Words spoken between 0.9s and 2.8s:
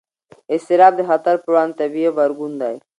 د خطر پر وړاندې طبیعي غبرګون دی.